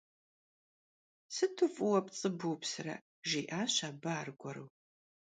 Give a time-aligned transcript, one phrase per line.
[1.35, 2.95] Sıtu f'ıue pts'ı bupsre,-
[3.27, 4.65] jji'aş abı argueru.